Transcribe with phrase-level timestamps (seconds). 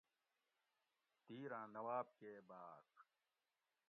[1.25, 2.87] دِیراۤں نواۤب کے باۤڄ